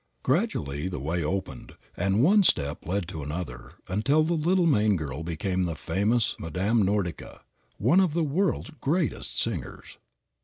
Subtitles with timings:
[0.23, 5.21] Gradually the way opened, and one step led to another until the little Maine girl
[5.21, 7.41] became the famous Madame Nordica,
[7.77, 9.99] one of the world's greatest singers.